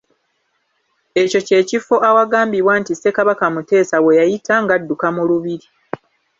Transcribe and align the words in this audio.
Ekyo 1.21 1.39
kye 1.47 1.59
kifo 1.69 1.95
awagambibwa 2.09 2.73
nti 2.81 2.93
Ssekabaka 2.95 3.45
Muteesa 3.53 3.97
we 4.03 4.11
yayita 4.19 4.53
ng’adduka 4.63 5.07
mu 5.15 5.23
lubiri. 5.29 5.67